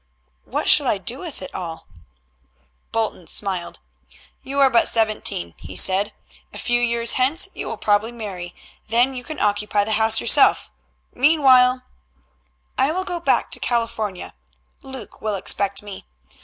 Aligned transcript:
"What 0.45 0.67
shall 0.67 0.87
I 0.87 0.97
do 0.97 1.19
with 1.19 1.43
it 1.43 1.53
all?" 1.53 1.85
Bolton 2.91 3.27
smiled. 3.27 3.79
"You 4.41 4.59
are 4.59 4.69
but 4.71 4.87
seventeen," 4.87 5.53
he 5.59 5.75
said. 5.75 6.11
"A 6.51 6.57
few 6.57 6.81
years 6.81 7.13
hence 7.21 7.47
you 7.53 7.67
will 7.67 7.77
probably 7.77 8.11
marry. 8.11 8.55
Then 8.87 9.13
you 9.13 9.23
can 9.23 9.37
occupy 9.39 9.83
the 9.83 9.91
house 10.01 10.19
yourself. 10.19 10.71
Meanwhile" 11.13 11.83
"I 12.79 12.91
will 12.91 13.03
go 13.05 13.19
back 13.19 13.51
to 13.51 13.59
California. 13.59 14.33
Luke 14.81 15.21
will 15.21 15.35
expect 15.35 15.83
me. 15.83 16.07